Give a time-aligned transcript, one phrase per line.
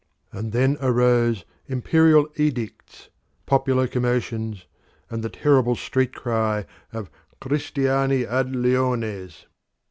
[0.31, 3.09] And then arose imperial edicts,
[3.45, 4.65] popular commotions,
[5.11, 9.45] and the terrible street cry of Christiani ad leones!